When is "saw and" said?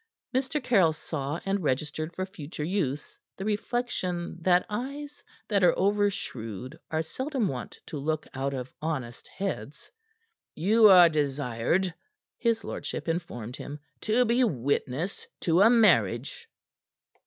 0.93-1.61